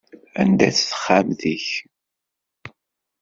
[0.39, 1.67] Anida-tt texxamt-ik?